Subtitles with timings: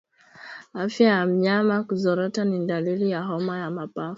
[0.73, 4.09] Afya ya mnyama kuzorota ni dalili ya homa ya mapafu